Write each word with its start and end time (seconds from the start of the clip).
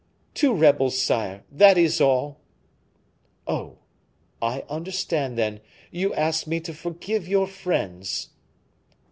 "Two 0.33 0.55
rebels, 0.55 0.99
sire, 0.99 1.43
that 1.51 1.77
is 1.77 2.01
all." 2.01 2.39
"Oh! 3.45 3.77
I 4.41 4.63
understand, 4.67 5.37
then, 5.37 5.59
you 5.91 6.11
ask 6.15 6.47
me 6.47 6.59
to 6.61 6.73
forgive 6.73 7.27
your 7.27 7.45
friends." 7.45 8.31